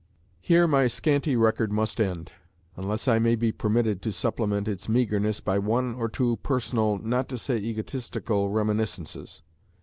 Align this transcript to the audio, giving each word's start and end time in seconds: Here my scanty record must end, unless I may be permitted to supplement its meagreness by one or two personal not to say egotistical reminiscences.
Here 0.39 0.67
my 0.67 0.87
scanty 0.87 1.35
record 1.35 1.71
must 1.71 2.01
end, 2.01 2.31
unless 2.75 3.07
I 3.07 3.19
may 3.19 3.35
be 3.35 3.51
permitted 3.51 4.01
to 4.01 4.11
supplement 4.11 4.67
its 4.67 4.89
meagreness 4.89 5.41
by 5.41 5.59
one 5.59 5.93
or 5.93 6.09
two 6.09 6.37
personal 6.37 6.97
not 6.97 7.29
to 7.29 7.37
say 7.37 7.57
egotistical 7.57 8.49
reminiscences. 8.49 9.43